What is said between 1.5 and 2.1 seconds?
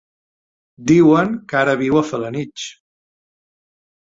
que ara viu a